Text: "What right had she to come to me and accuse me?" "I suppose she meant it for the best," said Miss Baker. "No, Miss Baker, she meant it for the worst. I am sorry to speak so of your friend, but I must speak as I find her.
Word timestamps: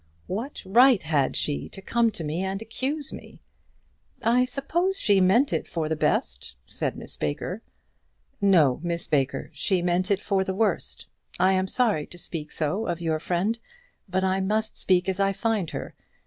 "What 0.25 0.63
right 0.65 1.03
had 1.03 1.35
she 1.35 1.69
to 1.69 1.79
come 1.79 2.09
to 2.13 2.23
me 2.23 2.41
and 2.43 2.59
accuse 2.59 3.13
me?" 3.13 3.39
"I 4.23 4.45
suppose 4.45 4.99
she 4.99 5.21
meant 5.21 5.53
it 5.53 5.67
for 5.67 5.87
the 5.87 5.95
best," 5.95 6.55
said 6.65 6.97
Miss 6.97 7.15
Baker. 7.15 7.61
"No, 8.41 8.79
Miss 8.81 9.05
Baker, 9.05 9.51
she 9.53 9.83
meant 9.83 10.09
it 10.09 10.19
for 10.19 10.43
the 10.43 10.55
worst. 10.55 11.05
I 11.39 11.53
am 11.53 11.67
sorry 11.67 12.07
to 12.07 12.17
speak 12.17 12.51
so 12.51 12.87
of 12.87 12.99
your 12.99 13.19
friend, 13.19 13.59
but 14.09 14.23
I 14.23 14.39
must 14.39 14.75
speak 14.75 15.07
as 15.07 15.19
I 15.19 15.33
find 15.33 15.69
her. 15.69 15.93